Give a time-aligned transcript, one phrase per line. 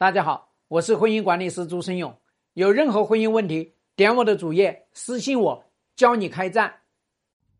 [0.00, 2.16] 大家好，我是婚姻管理师朱生勇。
[2.52, 5.64] 有任何婚姻问题，点我的主页私信我，
[5.96, 6.72] 教你开战。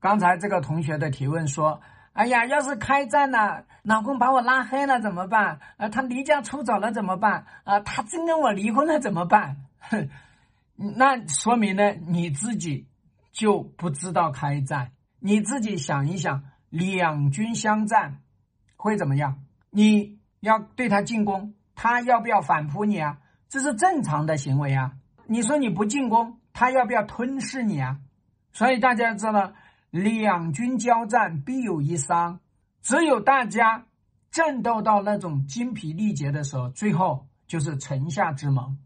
[0.00, 1.80] 刚才这个同学的提问说
[2.12, 5.58] ：“哎呀，要是开战了，老公把我拉黑了怎么办？
[5.78, 7.46] 啊，他离家出走了怎么办？
[7.64, 10.10] 啊，他真跟我离婚了怎么办？”哼，
[10.76, 12.86] 那说明呢，你自己
[13.32, 14.92] 就不知道开战。
[15.20, 18.20] 你自己想一想，两军相战
[18.76, 19.42] 会怎么样？
[19.70, 21.54] 你要对他进攻。
[21.86, 23.18] 他要不要反扑你啊？
[23.48, 24.96] 这是正常的行为啊！
[25.26, 28.00] 你说你不进攻，他要不要吞噬你啊？
[28.52, 29.52] 所以大家知道，
[29.92, 32.40] 两军交战必有一伤，
[32.82, 33.86] 只有大家
[34.32, 38.78] 战斗到那种精疲力竭的时候，最后就是城下之盟。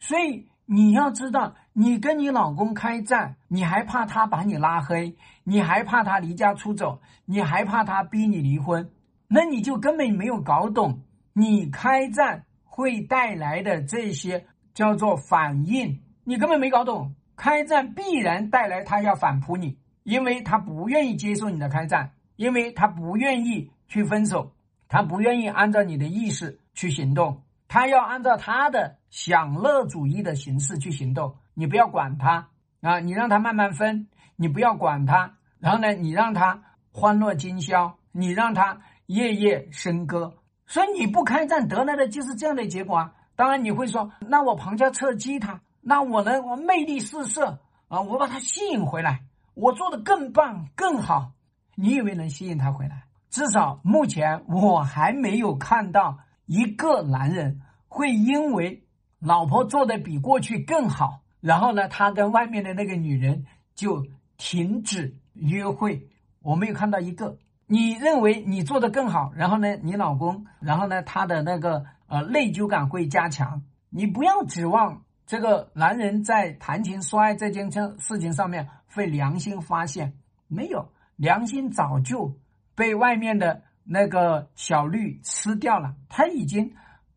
[0.00, 5.14] 所以你要知道，你跟你老公开战，你还怕他把你拉黑，
[5.44, 8.90] 你还怕他离家出走，你还怕他逼你离婚，
[9.28, 11.02] 那你就根本没有搞懂。
[11.34, 12.45] 你开战
[12.76, 14.44] 会带来的这些
[14.74, 17.14] 叫做反应，你根本没搞懂。
[17.34, 24.52] 开战必然带来他要反扑你，因为他不愿意接受你的开战，因为他不愿意去分手，
[24.88, 31.34] 他不愿意按照你的意识去行动，他要按照他的享乐主义的形式去行动。
[31.54, 32.50] 你不要管他
[32.82, 35.38] 啊，你让他慢慢分，你不要管他。
[35.60, 40.34] 然后呢，你让他欢乐今宵，你让他夜夜笙歌。
[40.66, 43.12] 所以你不开战得来的就是这样的结果啊！
[43.36, 46.42] 当然你会说，那我旁敲侧击他，那我呢？
[46.42, 48.00] 我魅力四射啊！
[48.00, 49.22] 我把他吸引回来，
[49.54, 51.32] 我做的更棒更好。
[51.76, 53.04] 你以为能吸引他回来？
[53.30, 58.84] 至少目前我还没有看到一个男人会因为
[59.20, 64.04] 老婆做的比过去更好，然后呢，他跟外面的那个女人就
[64.36, 66.08] 停止约会。
[66.40, 67.38] 我没有看到一个。
[67.68, 73.62] 你认为你做的更好，然后呢，你老公，然后呢，他的那个呃内疚感会加强。
[73.90, 80.14] 你不要指望这个男人在谈情说爱这件事事情上面会良心发现，
[80.46, 82.38] 没有良心早就
[82.76, 86.72] 被外面的那个小绿吃掉了，他已经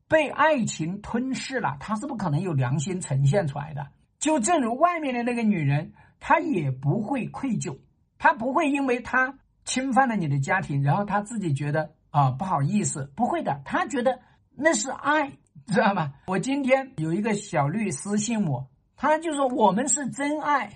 [0.07, 3.87] 被爱情吞噬了，他是不可能有良心呈现出来的。
[4.17, 7.77] 就正如外面的那个女人，她也不会愧疚，
[8.17, 9.37] 她不会因为她。
[9.69, 14.19] 侵犯了你的家庭，然后他自己觉得啊不好意思，不会的，他觉得
[14.55, 15.31] 那是爱，
[15.67, 16.11] 知道吗？
[16.25, 20.73] 我今天有一个小绿私信我，他就说我们是真爱，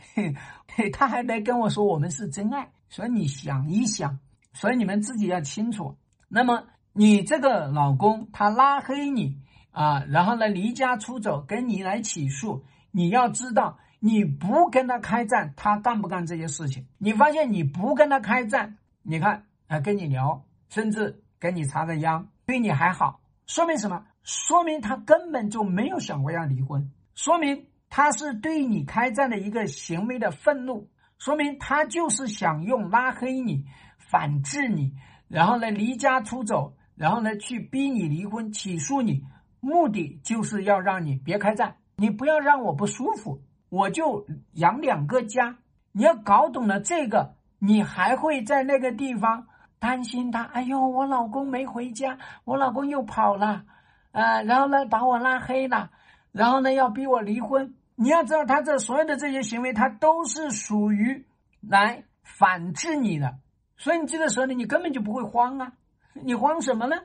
[0.75, 4.19] 嘿， 他还来跟我说我们是真爱，所以你想一想，
[4.53, 5.97] 所以你们自己要清楚。
[6.29, 9.39] 那么你这个老公他拉黑你
[9.71, 13.79] 啊，然后呢离家出走，跟你来起诉，你要知道。
[14.05, 16.85] 你不跟他开战，他干不干这些事情？
[16.97, 24.05] 你发现你不跟他开战，你看啊，跟你聊，甚至跟你插个秧，对你还好，说明什么？
[24.23, 33.65] 说明他根本就没有想过要离婚，说明他是对你开战的一个行为的愤怒，说明他就是想用拉黑你、
[33.97, 34.93] 反制你，
[35.27, 39.21] 然后呢离家出走，然后呢去逼你离婚、起诉你，
[39.59, 43.41] 目的就是要让你别开战，你不要让我不舒服。
[43.67, 45.57] 我就养两个家，
[45.91, 49.47] 你要搞懂了这个，你还会在那个地方
[49.79, 50.43] 担心他。
[50.43, 53.63] 哎呦，我老公没回家，我老公又跑了，
[54.11, 55.89] 呃，然后呢把我拉黑了，
[56.33, 57.73] 然后呢要逼我离婚。
[57.95, 61.25] 你要知道，他这所有的这些行为，他都是属于
[61.61, 63.37] 来反制你的。
[63.77, 65.73] 所以你这个时候呢，你根本就不会慌啊，
[66.13, 66.97] 你慌什么呢？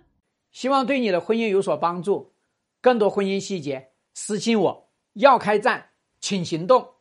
[0.51, 2.33] 希望对你的婚姻有所帮助。
[2.81, 4.91] 更多婚姻细节，私信我。
[5.13, 5.91] 要开战。
[6.21, 6.98] 请行动。